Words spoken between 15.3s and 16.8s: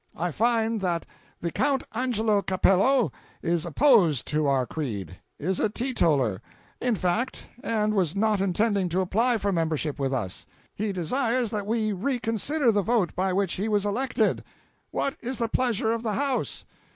the pleasure of the house?"